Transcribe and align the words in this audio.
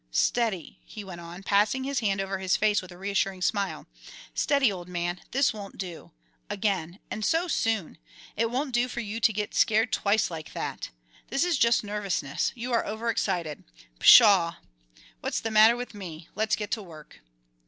Steady," 0.09 0.79
he 0.83 1.03
went 1.03 1.21
on, 1.21 1.43
passing 1.43 1.83
his 1.83 1.99
hand 1.99 2.19
over 2.19 2.39
his 2.39 2.57
face 2.57 2.81
with 2.81 2.91
a 2.91 2.97
reassuring 2.97 3.39
smile; 3.43 3.85
"steady, 4.33 4.71
old 4.71 4.89
man, 4.89 5.21
this 5.29 5.53
won't 5.53 5.77
do, 5.77 6.09
again 6.49 6.97
and 7.11 7.23
so 7.23 7.47
soon! 7.47 7.99
It 8.35 8.49
won't 8.49 8.73
do 8.73 8.87
for 8.87 8.99
you 9.01 9.19
to 9.19 9.31
get 9.31 9.53
scared 9.53 9.93
twice 9.93 10.31
like 10.31 10.53
that. 10.53 10.89
This 11.27 11.43
is 11.43 11.55
just 11.59 11.83
nervousness, 11.83 12.51
you 12.55 12.73
are 12.73 12.83
overexcited. 12.83 13.63
Pshaw! 13.99 14.55
What's 15.19 15.39
the 15.39 15.51
matter 15.51 15.75
with 15.75 15.93
me? 15.93 16.29
Let's 16.33 16.55
get 16.55 16.71
to 16.71 16.81
work." 16.81 17.19